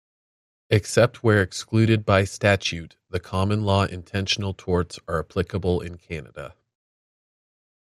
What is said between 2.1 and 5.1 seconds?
statute, the common law intentional torts